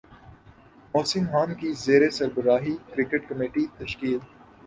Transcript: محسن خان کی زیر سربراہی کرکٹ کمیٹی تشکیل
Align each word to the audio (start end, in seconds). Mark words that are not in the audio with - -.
محسن 0.93 1.25
خان 1.31 1.49
کی 1.59 1.69
زیر 1.83 2.09
سربراہی 2.17 2.75
کرکٹ 2.89 3.21
کمیٹی 3.29 3.65
تشکیل 3.77 4.17